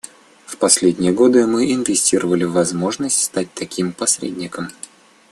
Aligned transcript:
В 0.47 0.57
последние 0.57 1.11
годы 1.13 1.45
мы 1.45 1.71
инвестировали 1.71 2.43
в 2.43 2.53
возможность 2.53 3.23
стать 3.23 3.53
таким 3.53 3.93
посредником. 3.93 4.69